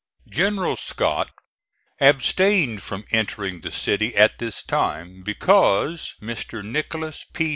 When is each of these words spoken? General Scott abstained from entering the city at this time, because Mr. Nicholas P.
General 0.31 0.75
Scott 0.77 1.29
abstained 1.99 2.81
from 2.81 3.05
entering 3.11 3.61
the 3.61 3.71
city 3.71 4.15
at 4.15 4.39
this 4.39 4.63
time, 4.63 5.21
because 5.21 6.15
Mr. 6.19 6.65
Nicholas 6.65 7.23
P. 7.33 7.49